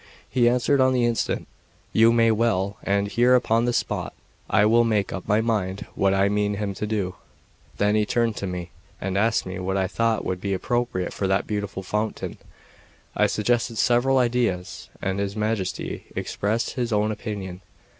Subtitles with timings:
[0.27, 1.47] He answered on the instant:
[1.93, 4.13] "You say well, and here upon the spot
[4.49, 7.17] I will make up my mind what I mean him to do."
[7.77, 11.27] Then he turned to me, and asked me what I thought would be appropriate for
[11.27, 12.39] that beautiful fountain.
[13.15, 17.61] I suggested several ideas, and his Majesty expressed his own opinion.